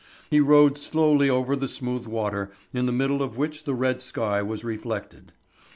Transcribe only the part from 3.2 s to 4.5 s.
of which the red sky